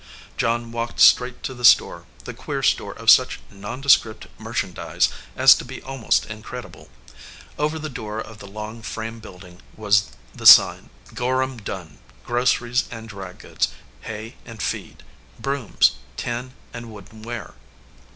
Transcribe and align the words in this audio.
John 0.35 0.71
walked 0.71 0.99
straight 0.99 1.43
to 1.43 1.53
the 1.53 1.63
store, 1.63 2.05
the 2.23 2.33
queer 2.33 2.63
store 2.63 2.93
of 2.93 3.11
such 3.11 3.39
nondescript 3.51 4.25
merchandise 4.39 5.09
as 5.35 5.53
to 5.53 5.63
be 5.63 5.79
almost 5.83 6.25
incredible. 6.25 6.89
Over 7.59 7.77
the 7.77 7.87
door 7.87 8.19
of 8.19 8.39
the 8.39 8.47
long 8.47 8.81
frame 8.81 9.19
building 9.19 9.61
was 9.77 10.09
the 10.33 10.47
sign: 10.47 10.89
GORHAM 11.13 11.57
DUNN. 11.57 11.99
GROCERIES 12.25 12.85
AND 12.89 13.09
DRYGOODS. 13.09 13.67
Hay 14.01 14.37
and 14.43 14.59
Feed. 14.59 15.03
Brooms. 15.39 15.91
Tin 16.17 16.53
and 16.73 16.89
Wooden 16.91 17.21
Ware. 17.21 17.53